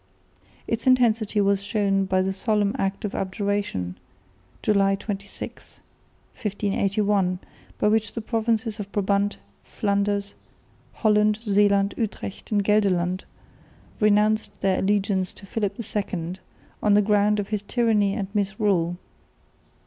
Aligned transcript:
Its 0.67 0.87
intensity 0.87 1.39
was 1.39 1.61
shown 1.61 2.05
by 2.05 2.23
the 2.23 2.33
solemn 2.33 2.75
Act 2.79 3.05
of 3.05 3.13
Abjuration, 3.13 3.99
July 4.63 4.95
26, 4.95 5.77
1581, 6.33 7.37
by 7.77 7.87
which 7.87 8.13
the 8.13 8.19
provinces 8.21 8.79
of 8.79 8.91
Brabant, 8.91 9.37
Flanders, 9.63 10.33
Holland, 10.93 11.37
Zeeland, 11.43 11.93
Utrecht 11.97 12.51
and 12.51 12.63
Gelderland 12.65 13.25
renounced 13.99 14.59
their 14.61 14.79
allegiance 14.79 15.33
to 15.33 15.45
Philip 15.45 15.75
II 15.79 16.37
on 16.81 16.95
the 16.95 17.03
ground 17.03 17.39
of 17.39 17.49
his 17.49 17.61
tyranny 17.61 18.15
and 18.15 18.27
misrule. 18.33 18.97